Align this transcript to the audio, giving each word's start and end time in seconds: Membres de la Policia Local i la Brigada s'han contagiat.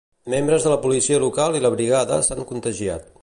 Membres 0.33 0.65
de 0.67 0.71
la 0.73 0.79
Policia 0.85 1.19
Local 1.25 1.59
i 1.59 1.63
la 1.67 1.73
Brigada 1.77 2.19
s'han 2.31 2.45
contagiat. 2.53 3.07